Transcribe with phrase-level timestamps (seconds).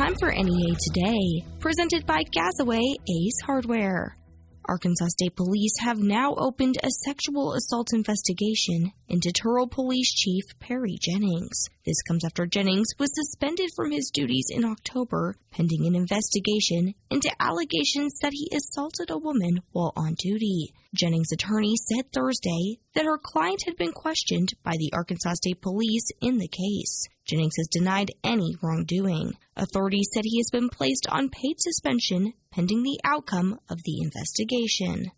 [0.00, 4.16] time for NEA Today, presented by Gazaway Ace Hardware.
[4.64, 10.96] Arkansas State Police have now opened a sexual assault investigation into Turrell Police Chief Perry
[10.98, 11.68] Jennings.
[11.90, 17.34] This comes after Jennings was suspended from his duties in October pending an investigation into
[17.40, 20.72] allegations that he assaulted a woman while on duty.
[20.94, 26.12] Jennings' attorney said Thursday that her client had been questioned by the Arkansas State Police
[26.20, 27.08] in the case.
[27.24, 29.32] Jennings has denied any wrongdoing.
[29.56, 35.10] Authorities said he has been placed on paid suspension pending the outcome of the investigation.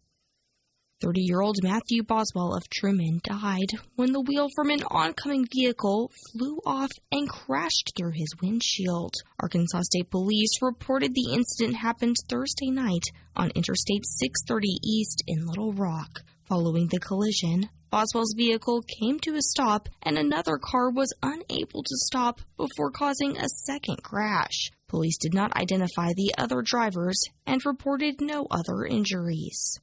[1.03, 6.13] 30 year old Matthew Boswell of Trumann died when the wheel from an oncoming vehicle
[6.31, 9.13] flew off and crashed through his windshield.
[9.41, 13.03] Arkansas State Police reported the incident happened Thursday night
[13.35, 16.21] on Interstate 630 East in Little Rock.
[16.45, 21.97] Following the collision, Boswell's vehicle came to a stop and another car was unable to
[21.97, 24.71] stop before causing a second crash.
[24.87, 29.81] Police did not identify the other drivers and reported no other injuries.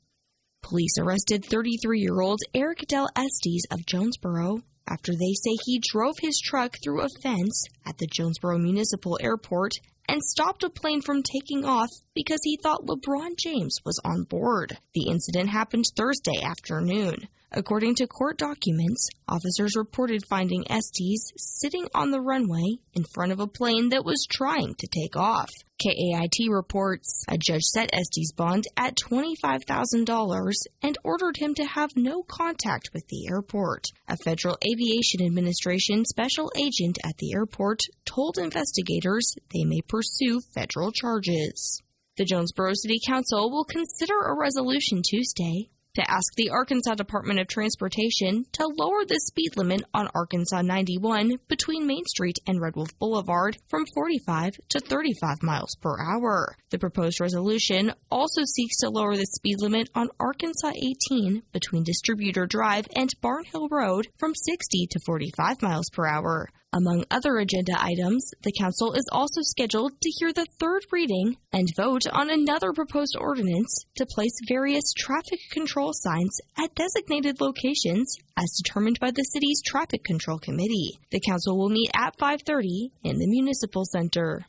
[0.61, 6.15] Police arrested 33 year old Eric Del Estes of Jonesboro after they say he drove
[6.19, 9.73] his truck through a fence at the Jonesboro Municipal Airport
[10.07, 14.77] and stopped a plane from taking off because he thought LeBron James was on board.
[14.93, 17.27] The incident happened Thursday afternoon.
[17.52, 23.39] According to court documents, officers reported finding Estes sitting on the runway in front of
[23.39, 25.50] a plane that was trying to take off.
[25.80, 30.52] KAIT reports a judge set Estes' bond at $25,000
[30.83, 33.88] and ordered him to have no contact with the airport.
[34.08, 40.92] A Federal Aviation Administration special agent at the airport told investigators they may pursue federal
[40.92, 41.81] charges.
[42.17, 47.47] The Jonesboro City Council will consider a resolution Tuesday to ask the Arkansas Department of
[47.47, 52.97] Transportation to lower the speed limit on Arkansas 91 between Main Street and Red Wolf
[53.00, 56.55] Boulevard from 45 to 35 miles per hour.
[56.70, 60.71] The proposed resolution also seeks to lower the speed limit on Arkansas
[61.11, 66.48] 18 between Distributor Drive and Barnhill Road from 60 to 45 miles per hour.
[66.71, 71.67] Among other agenda items, the Council is also scheduled to hear the third reading and
[71.75, 78.61] vote on another proposed ordinance to place various traffic control signs at designated locations as
[78.63, 80.99] determined by the city's Traffic Control Committee.
[81.09, 84.45] The Council will meet at 5:30 in the Municipal Center.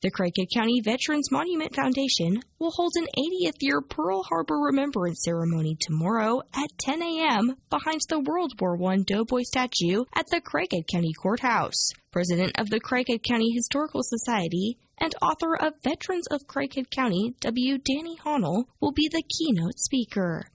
[0.00, 5.76] The Craighead County Veterans Monument Foundation will hold an 80th year Pearl Harbor Remembrance Ceremony
[5.80, 7.56] tomorrow at 10 a.m.
[7.68, 11.90] behind the World War I Doughboy statue at the Craighead County Courthouse.
[12.12, 17.78] President of the Craighead County Historical Society and author of Veterans of Craighead County, W.
[17.78, 20.46] Danny Honnell, will be the keynote speaker.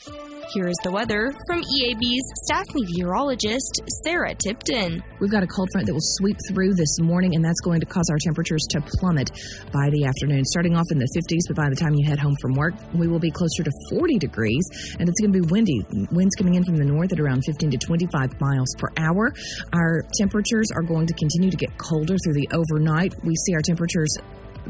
[0.00, 5.04] Here is the weather from EAB's staff meteorologist, Sarah Tipton.
[5.20, 7.86] We've got a cold front that will sweep through this morning, and that's going to
[7.86, 9.30] cause our temperatures to plummet
[9.72, 10.46] by the afternoon.
[10.46, 13.08] Starting off in the 50s, but by the time you head home from work, we
[13.08, 14.64] will be closer to 40 degrees,
[14.98, 15.84] and it's going to be windy.
[16.10, 19.34] Winds coming in from the north at around 15 to 25 miles per hour.
[19.74, 23.12] Our temperatures are going to continue to get colder through the overnight.
[23.22, 24.16] We see our temperatures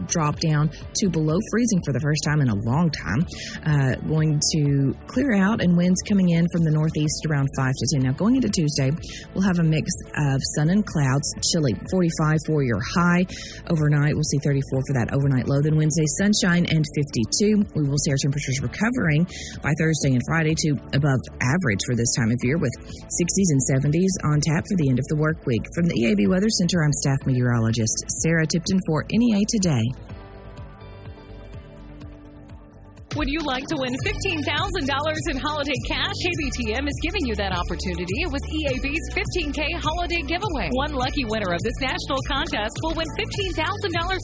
[0.07, 3.27] drop down to below freezing for the first time in a long time.
[3.65, 7.87] Uh, going to clear out and winds coming in from the northeast around 5 to
[7.97, 8.03] 10.
[8.03, 8.91] Now, going into Tuesday,
[9.35, 13.27] we'll have a mix of sun and clouds, chilly 45 for your high.
[13.69, 15.61] Overnight, we'll see 34 for that overnight low.
[15.63, 17.65] Then Wednesday, sunshine and 52.
[17.75, 19.27] We will see our temperatures recovering
[19.63, 23.63] by Thursday and Friday to above average for this time of year with 60s and
[23.67, 25.65] 70s on tap for the end of the work week.
[25.75, 29.90] From the EAB Weather Center, I'm staff meteorologist Sarah Tipton for NEA Today.
[33.21, 34.49] Would you like to win $15,000
[35.29, 36.17] in holiday cash?
[36.25, 40.73] KBTM is giving you that opportunity with EAB's 15K holiday giveaway.
[40.73, 43.61] One lucky winner of this national contest will win $15,000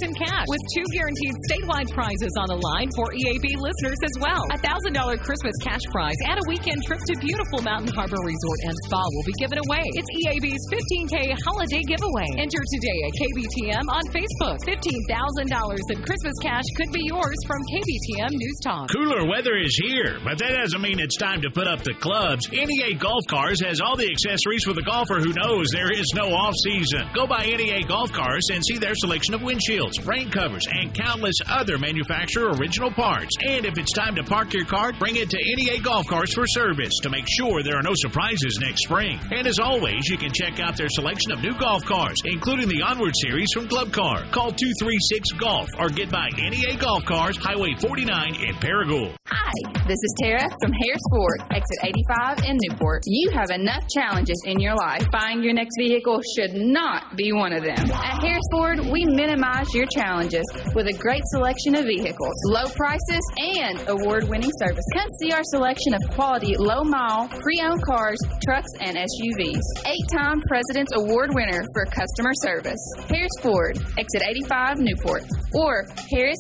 [0.00, 4.40] in cash with two guaranteed statewide prizes on the line for EAB listeners as well.
[4.56, 8.76] A $1,000 Christmas cash prize and a weekend trip to beautiful Mountain Harbor Resort and
[8.88, 9.84] Spa will be given away.
[9.92, 12.32] It's EAB's 15K holiday giveaway.
[12.40, 14.56] Enter today at KBTM on Facebook.
[14.64, 18.85] $15,000 in Christmas cash could be yours from KBTM News Talk.
[18.92, 22.46] Cooler weather is here, but that doesn't mean it's time to put up the clubs.
[22.52, 26.30] NEA Golf Cars has all the accessories for the golfer who knows there is no
[26.30, 27.02] off season.
[27.12, 31.34] Go by NEA Golf Cars and see their selection of windshields, rain covers, and countless
[31.48, 33.34] other manufacturer original parts.
[33.42, 36.46] And if it's time to park your car, bring it to NEA Golf Cars for
[36.46, 39.18] service to make sure there are no surprises next spring.
[39.34, 42.82] And as always, you can check out their selection of new golf cars, including the
[42.82, 44.22] Onward series from Club Car.
[44.30, 48.75] Call 236 Golf or get by NEA Golf Cars, Highway 49 in Paris.
[48.76, 49.16] Paragould.
[49.28, 49.52] Hi,
[49.88, 53.02] this is Tara from Harris Ford, exit 85 in Newport.
[53.06, 55.06] You have enough challenges in your life.
[55.10, 57.78] Buying your next vehicle should not be one of them.
[57.90, 60.44] At Harris Ford, we minimize your challenges
[60.74, 64.84] with a great selection of vehicles, low prices, and award winning service.
[64.92, 69.64] Come see our selection of quality low mile, pre owned cars, trucks, and SUVs.
[69.86, 72.82] Eight time President's Award winner for customer service.
[73.08, 75.24] Harris Ford, exit 85 Newport,
[75.54, 76.36] or harris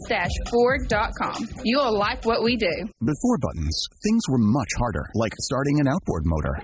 [0.50, 1.48] Ford.com.
[1.64, 2.74] You'll like what we do.
[3.00, 6.54] Before buttons, things were much harder, like starting an outboard motor.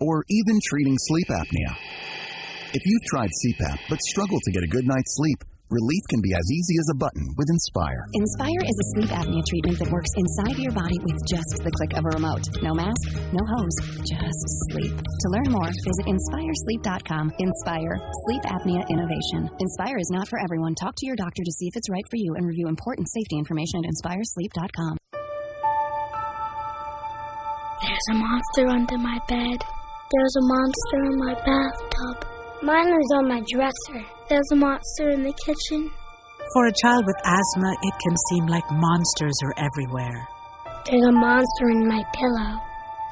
[0.00, 1.76] Or even treating sleep apnea.
[2.74, 6.36] If you've tried CPAP but struggled to get a good night's sleep, relief can be
[6.36, 8.04] as easy as a button with Inspire.
[8.12, 11.96] Inspire is a sleep apnea treatment that works inside your body with just the click
[11.96, 12.44] of a remote.
[12.60, 14.92] No mask, no hose, just sleep.
[14.92, 17.32] To learn more, visit inspiresleep.com.
[17.40, 17.96] Inspire,
[18.28, 19.48] sleep apnea innovation.
[19.58, 20.76] Inspire is not for everyone.
[20.76, 23.40] Talk to your doctor to see if it's right for you and review important safety
[23.40, 25.00] information at inspiresleep.com.
[27.80, 29.58] There's a monster under my bed.
[29.58, 32.28] There's a monster in my bathtub.
[32.62, 34.06] Mine is on my dresser.
[34.32, 35.92] There's a monster in the kitchen.
[36.56, 40.24] For a child with asthma, it can seem like monsters are everywhere.
[40.88, 42.56] There's a monster in my pillow.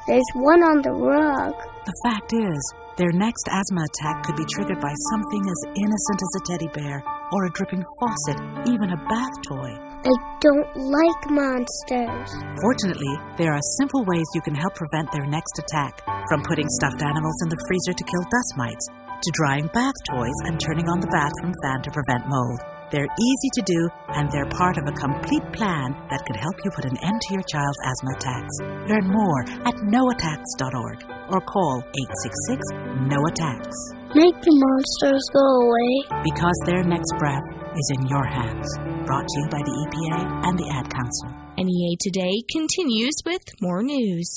[0.09, 1.53] There's one on the rug.
[1.85, 2.61] The fact is,
[2.97, 7.05] their next asthma attack could be triggered by something as innocent as a teddy bear,
[7.05, 9.77] or a dripping faucet, even a bath toy.
[10.01, 12.33] I don't like monsters.
[12.65, 17.05] Fortunately, there are simple ways you can help prevent their next attack, from putting stuffed
[17.05, 18.89] animals in the freezer to kill dust mites,
[19.21, 22.59] to drying bath toys and turning on the bathroom fan to prevent mold.
[22.91, 23.81] They're easy to do,
[24.19, 27.33] and they're part of a complete plan that could help you put an end to
[27.33, 28.55] your child's asthma attacks.
[28.91, 30.99] Learn more at noattacks.org
[31.31, 33.77] or call 866 NO ATTACKS.
[34.11, 36.23] Make the monsters go away.
[36.27, 38.67] Because their next breath is in your hands.
[39.07, 41.31] Brought to you by the EPA and the Ad Council.
[41.55, 44.27] NEA Today continues with more news.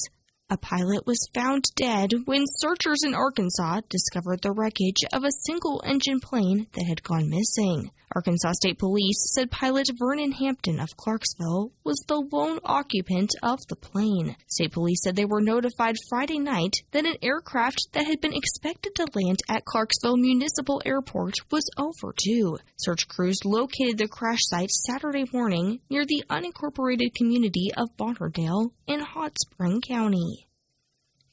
[0.54, 5.82] A pilot was found dead when searchers in Arkansas discovered the wreckage of a single
[5.84, 7.90] engine plane that had gone missing.
[8.14, 13.74] Arkansas State Police said pilot Vernon Hampton of Clarksville was the lone occupant of the
[13.74, 14.36] plane.
[14.46, 18.94] State Police said they were notified Friday night that an aircraft that had been expected
[18.94, 22.56] to land at Clarksville Municipal Airport was overdue.
[22.76, 29.00] Search crews located the crash site Saturday morning near the unincorporated community of Bonnerdale in
[29.00, 30.43] Hot Spring County.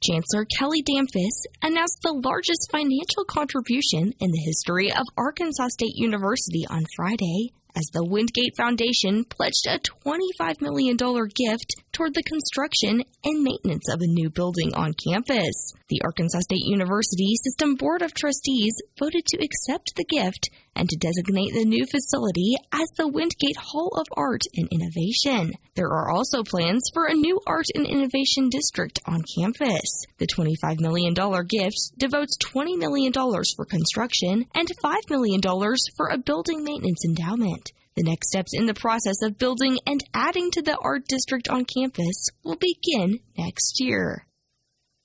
[0.04, 6.66] Chancellor Kelly Damphousse announced the largest financial contribution in the history of Arkansas State University
[6.68, 13.44] on Friday as the Windgate Foundation pledged a $25 million gift toward the construction and
[13.44, 15.74] maintenance of a new building on campus.
[15.90, 20.98] The Arkansas State University System Board of Trustees voted to accept the gift and to
[20.98, 25.52] designate the new facility as the Windgate Hall of Art and Innovation.
[25.76, 30.06] There are also plans for a new Art and Innovation District on campus.
[30.18, 31.14] The $25 million
[31.48, 35.42] gift devotes $20 million for construction and $5 million
[35.98, 37.72] for a building maintenance endowment.
[37.96, 41.66] The next steps in the process of building and adding to the art district on
[41.66, 44.26] campus will begin next year.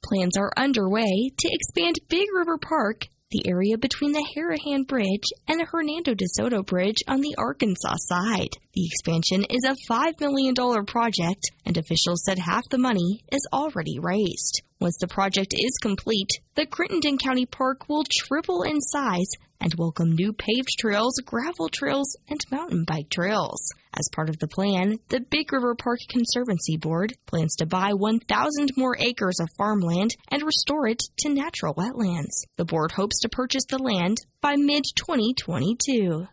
[0.04, 5.58] Plans are underway to expand Big River Park, the area between the Harahan Bridge and
[5.58, 8.50] the Hernando de Soto Bridge on the Arkansas side.
[8.74, 10.54] The expansion is a $5 million
[10.86, 14.62] project, and officials said half the money is already raised.
[14.78, 19.30] Once the project is complete, the Crittenden County Park will triple in size
[19.60, 23.72] and welcome new paved trails, gravel trails, and mountain bike trails.
[23.98, 28.70] As part of the plan, the Big River Park Conservancy Board plans to buy 1,000
[28.76, 32.44] more acres of farmland and restore it to natural wetlands.
[32.56, 36.28] The board hopes to purchase the land by mid 2022.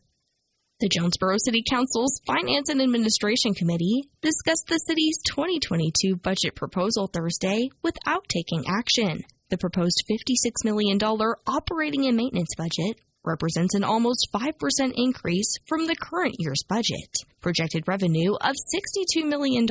[0.79, 7.69] The Jonesboro City Council's Finance and Administration Committee discussed the city's 2022 budget proposal Thursday
[7.81, 9.23] without taking action.
[9.49, 14.51] The proposed $56 million operating and maintenance budget represents an almost 5%
[14.95, 17.09] increase from the current year's budget.
[17.41, 18.55] Projected revenue of
[19.15, 19.67] $62 million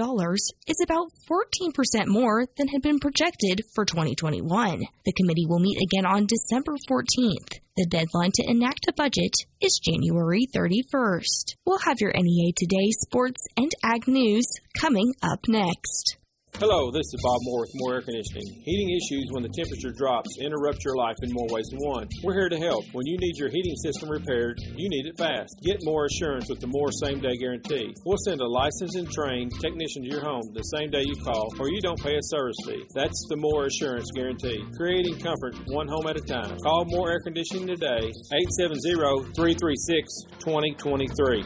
[0.66, 4.82] is about 14% more than had been projected for 2021.
[5.04, 7.61] The committee will meet again on December 14th.
[7.76, 11.56] The deadline to enact a budget is January 31st.
[11.64, 14.47] We'll have your NEA Today sports and ag news
[14.78, 16.18] coming up next.
[16.61, 18.44] Hello, this is Bob Moore with Moore Air Conditioning.
[18.62, 22.06] Heating issues when the temperature drops interrupt your life in more ways than one.
[22.23, 22.85] We're here to help.
[22.92, 25.59] When you need your heating system repaired, you need it fast.
[25.64, 27.97] Get more assurance with the Moore same day guarantee.
[28.04, 31.50] We'll send a licensed and trained technician to your home the same day you call,
[31.59, 32.85] or you don't pay a service fee.
[32.94, 34.62] That's the Moore Assurance Guarantee.
[34.76, 36.59] Creating comfort one home at a time.
[36.61, 38.12] Call Moore Air Conditioning today,
[38.61, 41.42] 870 336 2023.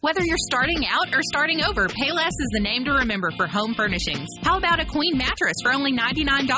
[0.00, 3.74] Whether you're starting out or starting over, Payless is the name to remember for home
[3.74, 4.28] furnishings.
[4.42, 6.48] How about a queen mattress for only $99?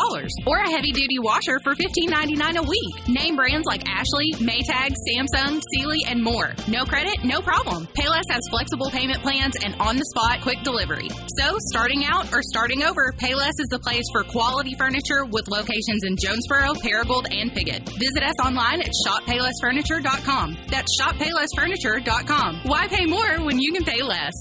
[0.46, 3.08] Or a heavy duty washer for $15.99 a week?
[3.08, 6.52] Name brands like Ashley, Maytag, Samsung, Sealy, and more.
[6.68, 7.24] No credit?
[7.24, 7.86] No problem.
[7.96, 11.08] Payless has flexible payment plans and on the spot quick delivery.
[11.40, 16.04] So, starting out or starting over, Payless is the place for quality furniture with locations
[16.04, 17.88] in Jonesboro, Paragould, and Piggott.
[17.98, 20.58] Visit us online at shoppaylessfurniture.com.
[20.68, 22.60] That's shopppaylessfurniture.com.
[22.64, 24.32] Why pay more when you can pay less?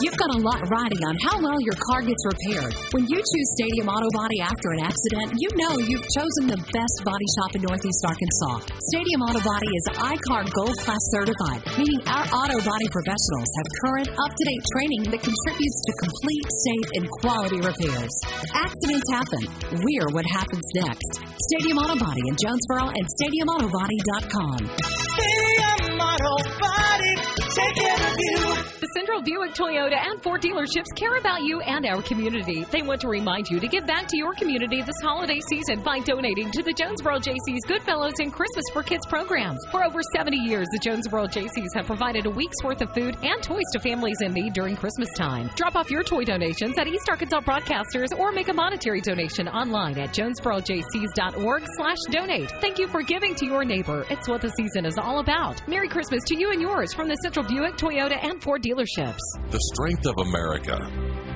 [0.00, 2.72] You've got a lot riding on how well your car gets repaired.
[2.96, 6.96] When you choose Stadium Auto Body after an accident, you know you've chosen the best
[7.04, 8.64] body shop in Northeast Arkansas.
[8.96, 14.08] Stadium Auto Body is I-CAR Gold Class certified, meaning our auto body professionals have current,
[14.08, 18.14] up to date training that contributes to complete, safe, and quality repairs.
[18.56, 19.44] Accidents happen.
[19.84, 21.20] We're what happens next.
[21.52, 24.58] Stadium Auto Body in Jonesboro and StadiumAutoBody.com.
[24.80, 27.14] Stadium Auto Body,
[27.52, 28.38] take care of you.
[28.80, 29.52] The Central Buick
[29.90, 32.64] Toyota and Ford dealerships care about you and our community.
[32.70, 36.00] They want to remind you to give back to your community this holiday season by
[36.00, 39.58] donating to the Jonesboro JC's Goodfellows and Christmas for Kids programs.
[39.70, 43.42] For over 70 years, the Jonesboro JC's have provided a week's worth of food and
[43.42, 45.50] toys to families in need during Christmas time.
[45.56, 49.98] Drop off your toy donations at East Arkansas Broadcasters or make a monetary donation online
[49.98, 52.50] at jonesborojcs.org slash donate.
[52.60, 54.06] Thank you for giving to your neighbor.
[54.10, 55.66] It's what the season is all about.
[55.66, 59.18] Merry Christmas to you and yours from the Central Buick, Toyota, and Ford dealerships.
[59.50, 60.76] The strength of America,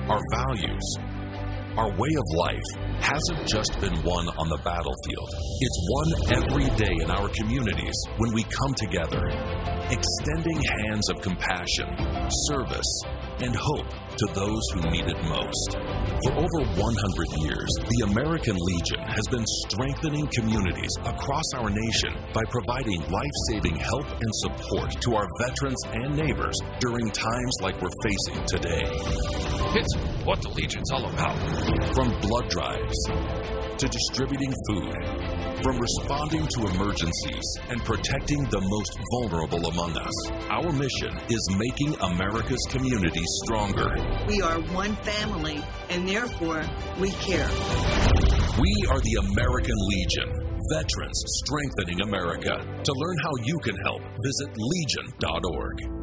[0.07, 0.97] our values,
[1.77, 2.69] our way of life
[3.01, 5.29] hasn't just been won on the battlefield.
[5.65, 9.25] It's won every day in our communities when we come together,
[9.89, 11.89] extending hands of compassion,
[12.53, 12.91] service,
[13.39, 15.69] and hope to those who need it most.
[16.23, 16.79] For over 100
[17.43, 23.75] years, the American Legion has been strengthening communities across our nation by providing life saving
[23.75, 28.87] help and support to our veterans and neighbors during times like we're facing today.
[29.75, 31.35] It's what the Legion's all about.
[31.93, 32.95] From blood drives
[33.77, 34.95] to distributing food,
[35.65, 40.13] from responding to emergencies and protecting the most vulnerable among us.
[40.51, 43.89] Our mission is making America's communities stronger.
[44.27, 46.61] We are one family, and therefore
[47.01, 47.49] we care.
[48.61, 50.29] We are the American Legion,
[50.69, 52.61] veterans strengthening America.
[52.61, 55.94] To learn how you can help, visit legion.org.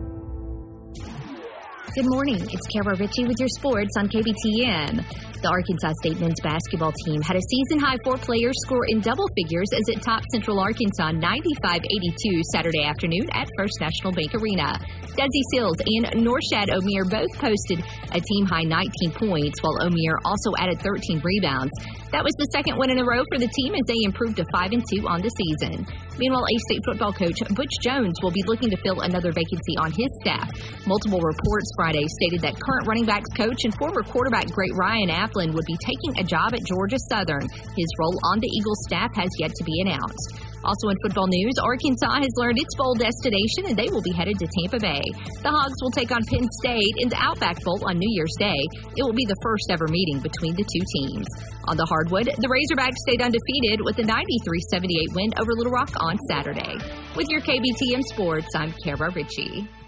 [1.94, 2.40] Good morning.
[2.40, 5.04] It's Kara Ritchie with your sports on KBTM.
[5.42, 9.28] The Arkansas State men's basketball team had a season high four players score in double
[9.37, 14.80] figures as it topped Central Arkansas 95 82 Saturday afternoon at First National Bank Arena.
[15.18, 17.84] Desi Sills and Norchad Omier both posted
[18.16, 21.75] a team high 19 points, while Omier also added 13 rebounds.
[22.12, 24.44] That was the second win in a row for the team as they improved to
[24.52, 25.84] 5 and 2 on the season.
[26.18, 29.90] Meanwhile, A State football coach Butch Jones will be looking to fill another vacancy on
[29.90, 30.52] his staff.
[30.87, 35.50] Multiple reports Friday stated that current running backs coach and former quarterback great Ryan Aplin
[35.50, 37.42] would be taking a job at Georgia Southern.
[37.74, 40.38] His role on the Eagles staff has yet to be announced.
[40.62, 44.38] Also in football news, Arkansas has learned its bowl destination and they will be headed
[44.38, 45.02] to Tampa Bay.
[45.42, 48.62] The Hogs will take on Penn State in the Outback Bowl on New Year's Day.
[48.94, 51.26] It will be the first ever meeting between the two teams.
[51.66, 56.14] On the hardwood, the Razorbacks stayed undefeated with a 93-78 win over Little Rock on
[56.30, 56.78] Saturday.
[57.18, 59.81] With your KBTM Sports, I'm Kara Ritchie.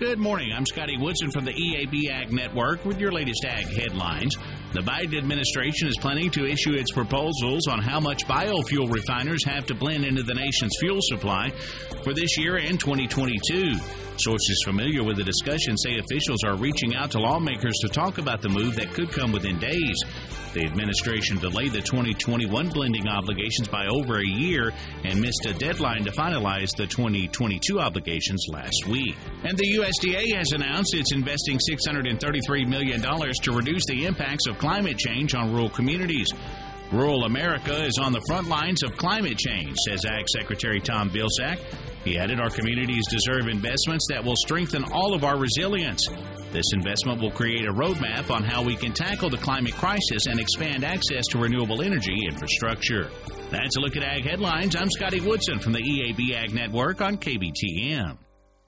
[0.00, 0.50] Good morning.
[0.52, 4.34] I'm Scotty Woodson from the EAB Ag Network with your latest ag headlines.
[4.72, 9.66] The Biden administration is planning to issue its proposals on how much biofuel refiners have
[9.66, 11.50] to blend into the nation's fuel supply
[12.02, 13.76] for this year and 2022.
[14.16, 18.42] Sources familiar with the discussion say officials are reaching out to lawmakers to talk about
[18.42, 20.02] the move that could come within days.
[20.54, 26.04] The administration delayed the 2021 blending obligations by over a year and missed a deadline
[26.04, 29.16] to finalize the 2022 obligations last week.
[29.42, 34.96] And the USDA has announced it's investing $633 million to reduce the impacts of climate
[34.96, 36.28] change on rural communities.
[36.92, 41.58] Rural America is on the front lines of climate change, says Ag Secretary Tom Vilsack.
[42.04, 46.06] He added, Our communities deserve investments that will strengthen all of our resilience.
[46.52, 50.38] This investment will create a roadmap on how we can tackle the climate crisis and
[50.38, 53.10] expand access to renewable energy infrastructure.
[53.50, 54.76] That's a look at Ag Headlines.
[54.76, 58.18] I'm Scotty Woodson from the EAB Ag Network on KBTM.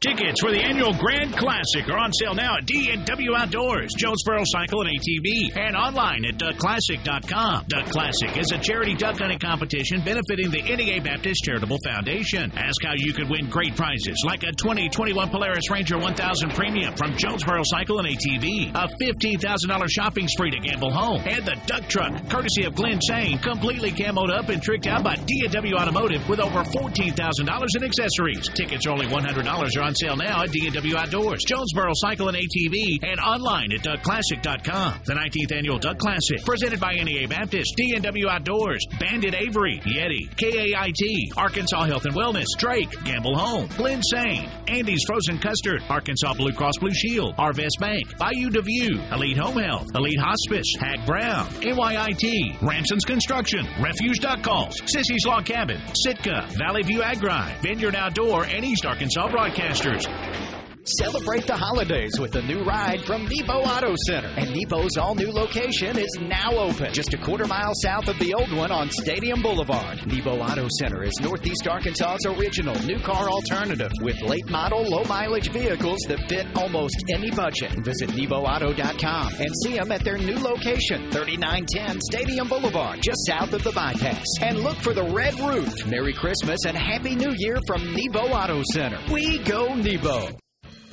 [0.07, 4.83] Tickets for the annual Grand Classic are on sale now at D&W Outdoors, Jonesboro Cycle
[4.83, 7.65] and ATV, and online at duckclassic.com.
[7.67, 12.53] Duck Classic is a charity duck hunting competition benefiting the NEA Baptist Charitable Foundation.
[12.55, 17.17] Ask how you could win great prizes like a 2021 Polaris Ranger 1000 Premium from
[17.17, 22.31] Jonesboro Cycle and ATV, a $15,000 shopping spree to gamble home, and the Duck Truck,
[22.31, 26.63] courtesy of Glenn Sane, completely camoed up and tricked out by D&W Automotive with over
[26.63, 28.47] $14,000 in accessories.
[28.55, 33.03] Tickets are only $100 are on sale now at D&W Outdoors, Jonesboro Cycle and ATV,
[33.03, 35.01] and online at duckclassic.com.
[35.05, 41.37] The 19th annual Duck Classic, presented by NEA Baptist, D&W Outdoors, Bandit Avery, Yeti, KAIT,
[41.37, 46.79] Arkansas Health and Wellness, Drake, Gamble Home, Glen Sane, Andy's Frozen Custard, Arkansas Blue Cross
[46.79, 53.05] Blue Shield, Arvest Bank, Bayou DeView, Elite Home Health, Elite Hospice, Haag Brown, AYIT, Ramson's
[53.05, 57.27] Construction, Refuge Duck Calls, Sissy's Log Cabin, Sitka, Valley View Agri,
[57.63, 59.29] Vineyard Outdoor, and East Arkansas
[59.77, 60.56] Broadcasters.
[60.87, 64.29] Celebrate the holidays with a new ride from Nebo Auto Center.
[64.37, 68.33] And Nebo's all new location is now open, just a quarter mile south of the
[68.35, 70.07] old one on Stadium Boulevard.
[70.07, 75.51] Nebo Auto Center is Northeast Arkansas's original new car alternative with late model, low mileage
[75.51, 77.73] vehicles that fit almost any budget.
[77.85, 83.65] Visit NeboAuto.com and see them at their new location, 3910 Stadium Boulevard, just south of
[83.65, 84.25] the bypass.
[84.41, 85.85] And look for the red roof.
[85.87, 89.01] Merry Christmas and Happy New Year from Nebo Auto Center.
[89.13, 90.29] We go Nebo.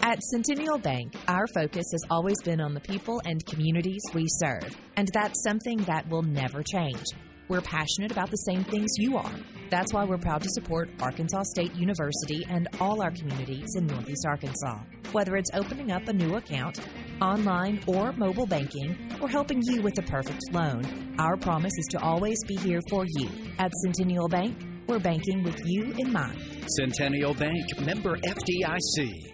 [0.05, 4.77] At Centennial Bank, our focus has always been on the people and communities we serve,
[4.97, 7.05] and that's something that will never change.
[7.47, 9.31] We're passionate about the same things you are.
[9.69, 14.25] That's why we're proud to support Arkansas State University and all our communities in Northeast
[14.27, 14.79] Arkansas.
[15.13, 16.81] Whether it's opening up a new account,
[17.21, 21.99] online or mobile banking, or helping you with the perfect loan, our promise is to
[22.01, 23.29] always be here for you.
[23.57, 26.41] At Centennial Bank, we're banking with you in mind.
[26.77, 29.32] Centennial Bank, member FDIC.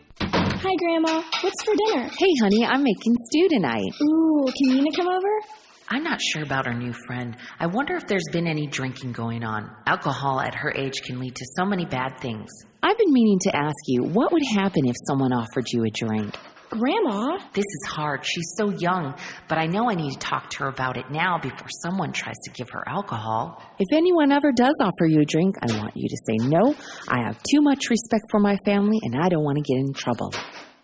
[0.62, 1.24] Hi, Grandma.
[1.42, 2.10] What's for dinner?
[2.18, 3.94] Hey, honey, I'm making stew tonight.
[4.04, 5.30] Ooh, can Nina come over?
[5.88, 7.38] I'm not sure about our new friend.
[7.60, 9.72] I wonder if there's been any drinking going on.
[9.88, 12.50] Alcohol at her age can lead to so many bad things.
[12.84, 16.36] I've been meaning to ask you, what would happen if someone offered you a drink?
[16.70, 17.40] Grandma?
[17.54, 18.24] This is hard.
[18.24, 19.16] She's so young,
[19.48, 22.38] but I know I need to talk to her about it now before someone tries
[22.46, 23.62] to give her alcohol.
[23.80, 26.76] If anyone ever does offer you a drink, I want you to say no.
[27.08, 29.94] I have too much respect for my family and I don't want to get in
[29.94, 30.32] trouble.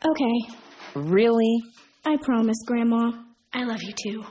[0.03, 0.55] Okay.
[0.95, 1.61] Really?
[2.03, 3.11] I promise, Grandma.
[3.53, 4.23] I love you too.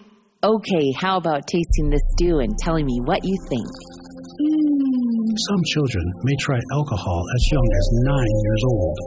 [0.43, 3.67] Okay, how about tasting this stew and telling me what you think?
[3.67, 5.39] Mm.
[5.49, 8.99] Some children may try alcohol as young as nine years old.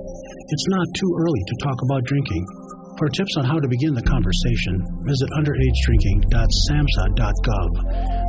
[0.48, 2.48] It's not too early to talk about drinking.
[2.96, 7.70] For tips on how to begin the conversation, visit underagedrinking.samhsa.gov.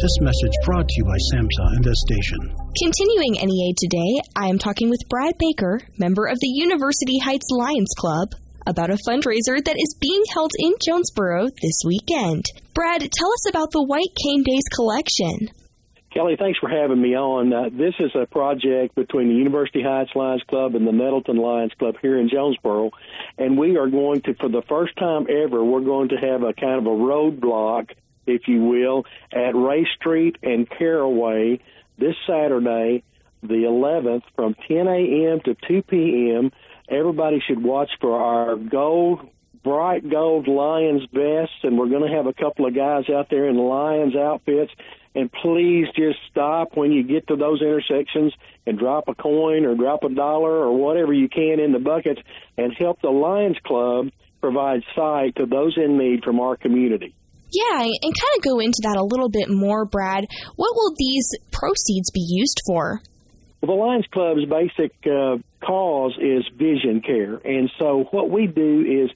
[0.01, 2.57] This message brought to you by SAMHSA and this station.
[2.81, 7.92] Continuing NEA today, I am talking with Brad Baker, member of the University Heights Lions
[7.96, 8.35] Club,
[8.66, 12.46] about a fundraiser that is being held in Jonesboro this weekend.
[12.73, 15.51] Brad, tell us about the White Cane Days collection.
[16.12, 17.53] Kelly, thanks for having me on.
[17.53, 21.73] Uh, this is a project between the University Heights Lions Club and the Nettleton Lions
[21.79, 22.90] Club here in Jonesboro,
[23.38, 26.53] and we are going to, for the first time ever, we're going to have a
[26.53, 27.90] kind of a roadblock,
[28.27, 31.61] if you will, at Race Street and Caraway
[31.96, 33.05] this Saturday,
[33.44, 35.40] the 11th, from 10 a.m.
[35.44, 36.51] to 2 p.m.
[36.88, 39.29] Everybody should watch for our gold
[39.62, 43.49] bright gold Lions vests, and we're going to have a couple of guys out there
[43.49, 44.73] in Lions outfits.
[45.14, 48.33] And please just stop when you get to those intersections
[48.64, 52.20] and drop a coin or drop a dollar or whatever you can in the buckets
[52.57, 57.14] and help the Lions Club provide sight to those in need from our community.
[57.53, 60.27] Yeah, and kind of go into that a little bit more, Brad.
[60.55, 63.01] What will these proceeds be used for?
[63.61, 67.35] Well, the Lions Club's basic uh, cause is vision care.
[67.44, 69.11] And so what we do is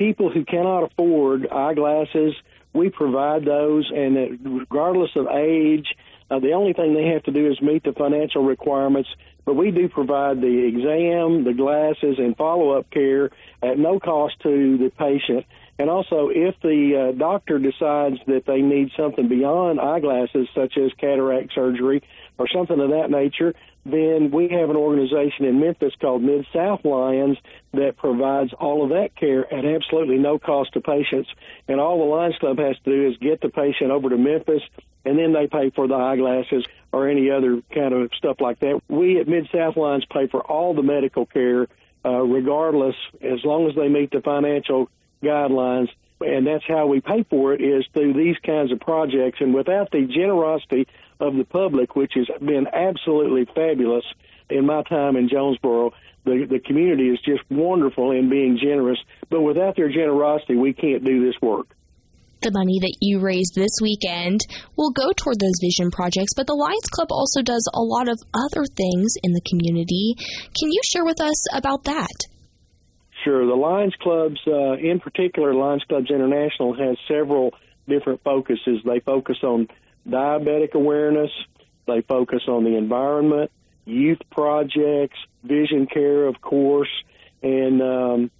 [0.00, 2.34] people who cannot afford eyeglasses,
[2.72, 5.94] we provide those, and regardless of age,
[6.30, 9.10] uh, the only thing they have to do is meet the financial requirements.
[9.44, 13.30] But we do provide the exam, the glasses, and follow up care
[13.62, 15.44] at no cost to the patient.
[15.78, 20.92] And also, if the uh, doctor decides that they need something beyond eyeglasses, such as
[20.98, 22.02] cataract surgery
[22.38, 26.84] or something of that nature, then we have an organization in Memphis called Mid South
[26.84, 27.38] Lions
[27.72, 31.30] that provides all of that care at absolutely no cost to patients.
[31.66, 34.62] And all the Lions Club has to do is get the patient over to Memphis,
[35.04, 38.80] and then they pay for the eyeglasses or any other kind of stuff like that.
[38.88, 41.66] We at Mid South Lions pay for all the medical care,
[42.04, 44.90] uh, regardless, as long as they meet the financial
[45.22, 45.88] guidelines.
[46.20, 49.40] And that's how we pay for it is through these kinds of projects.
[49.40, 50.86] And without the generosity
[51.18, 54.04] of the public, which has been absolutely fabulous
[54.48, 55.92] in my time in Jonesboro,
[56.24, 58.98] the the community is just wonderful in being generous.
[59.30, 61.68] But without their generosity, we can't do this work.
[62.42, 64.40] The money that you raise this weekend
[64.74, 68.16] will go toward those vision projects, but the Lions Club also does a lot of
[68.32, 70.16] other things in the community.
[70.56, 72.29] Can you share with us about that?
[73.24, 73.44] Sure.
[73.46, 77.54] The Lions Clubs, uh, in particular, Lions Clubs International has several
[77.88, 78.80] different focuses.
[78.84, 79.68] They focus on
[80.08, 81.30] diabetic awareness,
[81.86, 83.50] they focus on the environment,
[83.84, 86.90] youth projects, vision care, of course,
[87.42, 88.30] and um,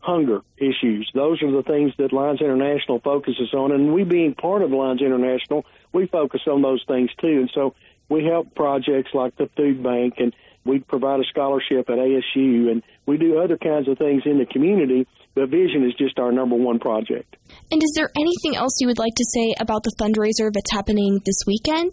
[0.00, 1.10] hunger issues.
[1.14, 3.72] Those are the things that Lions International focuses on.
[3.72, 7.40] And we being part of Lions International, we focus on those things too.
[7.40, 7.74] And so
[8.08, 12.82] we help projects like the food bank and we provide a scholarship at ASU and
[13.06, 15.06] we do other kinds of things in the community.
[15.34, 17.36] But Vision is just our number one project.
[17.70, 21.20] And is there anything else you would like to say about the fundraiser that's happening
[21.24, 21.92] this weekend?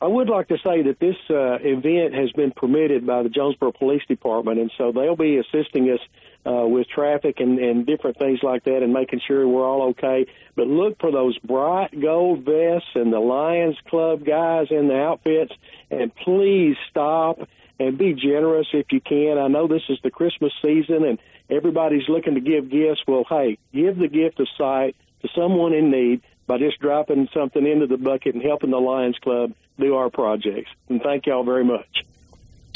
[0.00, 3.72] I would like to say that this uh, event has been permitted by the Jonesboro
[3.72, 5.98] Police Department, and so they'll be assisting us
[6.46, 10.26] uh, with traffic and, and different things like that and making sure we're all okay.
[10.54, 15.52] But look for those bright gold vests and the Lions Club guys in the outfits,
[15.90, 17.40] and please stop
[17.78, 19.38] and be generous if you can.
[19.38, 23.02] I know this is the Christmas season and everybody's looking to give gifts.
[23.06, 27.66] Well, hey, give the gift of sight to someone in need by just dropping something
[27.66, 30.70] into the bucket and helping the Lions Club do our projects.
[30.88, 32.04] And thank y'all very much.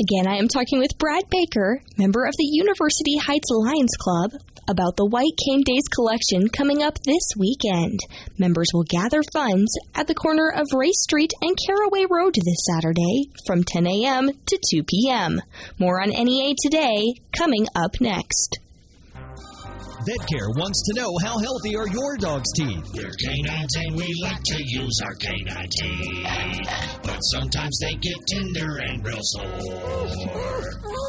[0.03, 4.33] Again, I am talking with Brad Baker, member of the University Heights Lions Club,
[4.67, 8.01] about the White Cane Days collection coming up this weekend.
[8.37, 13.31] Members will gather funds at the corner of Race Street and Caraway Road this Saturday
[13.47, 14.31] from 10 a.m.
[14.47, 15.41] to 2 p.m.
[15.79, 18.59] More on NEA today, coming up next.
[20.03, 22.91] VetCare wants to know how healthy are your dog's teeth.
[22.93, 26.27] They're canines and we like to use our canine teeth.
[27.05, 29.47] But sometimes they get tender and real sore.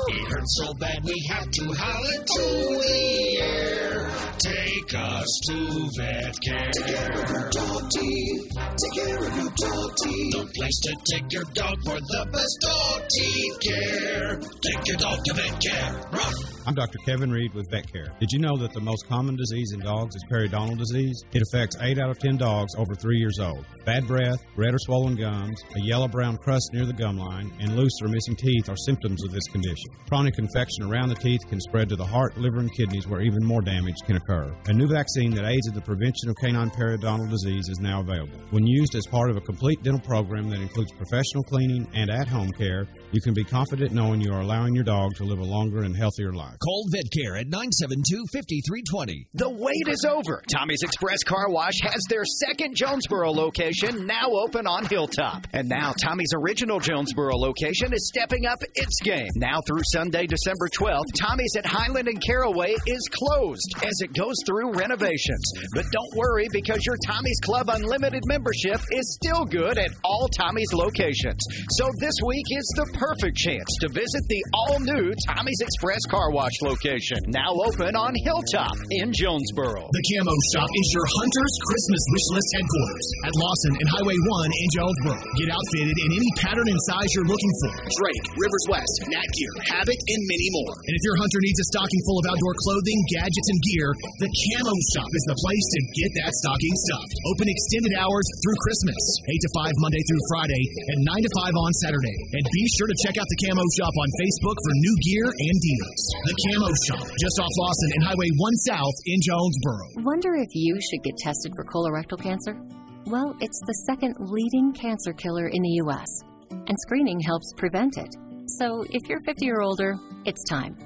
[0.09, 2.43] It hurts so bad we have to howl it to
[2.85, 4.11] the air.
[4.37, 5.55] Take us to
[5.97, 6.71] VetCare.
[6.71, 8.51] Take care of your dog teeth.
[8.53, 10.33] Take care of your dog teeth.
[10.33, 14.37] The place to take your dog for the best dog teeth care.
[14.37, 16.11] Take your dog to VetCare.
[16.11, 16.33] Run.
[16.65, 16.97] I'm Dr.
[17.05, 18.17] Kevin Reed with VetCare.
[18.19, 21.23] Did you know that the most common disease in dogs is periodontal disease?
[21.33, 23.65] It affects 8 out of 10 dogs over 3 years old.
[23.85, 27.75] Bad breath, red or swollen gums, a yellow brown crust near the gum line, and
[27.75, 29.89] loose or missing teeth are symptoms of this condition.
[30.07, 33.43] Chronic infection around the teeth can spread to the heart, liver, and kidneys where even
[33.43, 34.53] more damage can occur.
[34.67, 38.39] A new vaccine that aids in the prevention of canine periodontal disease is now available.
[38.51, 42.27] When used as part of a complete dental program that includes professional cleaning and at
[42.27, 45.43] home care, you can be confident knowing you are allowing your dog to live a
[45.43, 46.55] longer and healthier life.
[46.63, 48.25] Call VetCare at 972
[48.73, 49.27] 5320.
[49.37, 50.41] The wait is over.
[50.49, 55.45] Tommy's Express Car Wash has their second Jonesboro location now open on Hilltop.
[55.53, 59.29] And now Tommy's original Jonesboro location is stepping up its game.
[59.35, 64.35] Now through Sunday, December 12th, Tommy's at Highland and Caraway is closed as it goes
[64.47, 65.45] through renovations.
[65.75, 70.73] But don't worry because your Tommy's Club Unlimited membership is still good at all Tommy's
[70.73, 71.41] locations.
[71.77, 76.31] So this week is the perfect chance to visit the all new Tommy's Express Car
[76.31, 78.62] Wash location, now open on Hilltop
[79.01, 79.89] in Jonesboro.
[79.89, 84.51] The Camo Shop is your Hunter's Christmas wish list headquarters at Lawson and Highway 1
[84.51, 85.17] in Jonesboro.
[85.41, 87.71] Get outfitted in any pattern and size you're looking for.
[87.99, 90.75] Drake, Rivers West, Nat Gear, Havoc, and many more.
[90.87, 93.89] And if your hunter needs a stocking full of outdoor clothing, gadgets, and gear,
[94.23, 97.15] the Camo Shop is the place to get that stocking stuffed.
[97.35, 101.51] Open extended hours through Christmas, 8 to 5 Monday through Friday, and 9 to 5
[101.51, 102.17] on Saturday.
[102.37, 105.55] And be sure to check out the Camo Shop on Facebook for new gear and
[105.59, 106.01] deals.
[106.31, 110.03] The Camo Shop, just off Lawson and Highway 1 South in Jonesboro.
[110.05, 112.59] Wonder if you should get tested for colorectal cancer?
[113.05, 116.07] Well, it's the second leading cancer killer in the U.S.,
[116.51, 118.15] and screening helps prevent it.
[118.59, 120.77] So if you're 50 or older, it's time.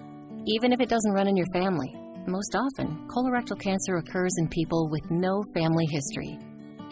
[0.47, 1.93] Even if it doesn't run in your family.
[2.27, 6.38] Most often, colorectal cancer occurs in people with no family history.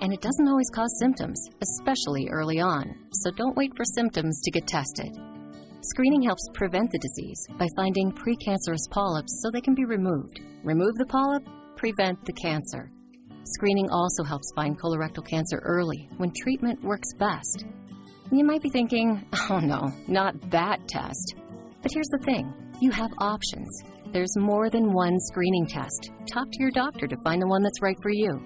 [0.02, 2.94] And it doesn't always cause symptoms, especially early on.
[3.24, 5.18] So don't wait for symptoms to get tested.
[5.90, 10.40] Screening helps prevent the disease by finding precancerous polyps so they can be removed.
[10.64, 12.92] Remove the polyp, prevent the cancer.
[13.44, 17.66] Screening also helps find colorectal cancer early when treatment works best.
[18.32, 21.36] You might be thinking, oh no, not that test.
[21.84, 23.84] But here's the thing you have options.
[24.08, 26.10] There's more than one screening test.
[26.34, 28.42] Talk to your doctor to find the one that's right for you.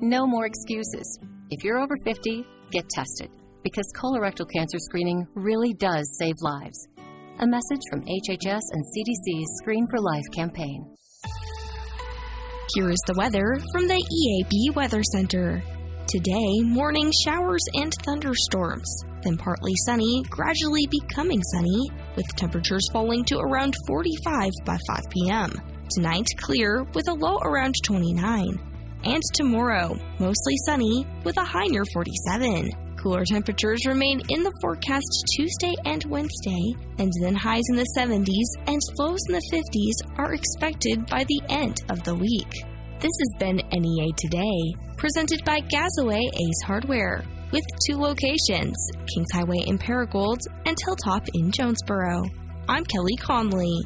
[0.00, 1.18] No more excuses.
[1.50, 3.28] If you're over 50, get tested
[3.66, 6.86] because colorectal cancer screening really does save lives.
[7.40, 10.96] A message from HHS and CDC's Screen for Life campaign.
[12.76, 15.60] Here is the weather from the EAB Weather Center.
[16.06, 23.38] Today, morning showers and thunderstorms, then partly sunny, gradually becoming sunny, with temperatures falling to
[23.38, 25.50] around 45 by 5 p.m.
[25.90, 28.60] Tonight, clear with a low around 29.
[29.02, 32.85] And tomorrow, mostly sunny with a high near 47.
[33.06, 38.66] Cooler temperatures remain in the forecast Tuesday and Wednesday, and then highs in the 70s
[38.66, 42.50] and lows in the 50s are expected by the end of the week.
[42.98, 48.74] This has been NEA Today, presented by Gazaway Ace Hardware, with two locations
[49.14, 52.24] Kings Highway in Paragould and Hilltop in Jonesboro.
[52.68, 53.82] I'm Kelly Conley.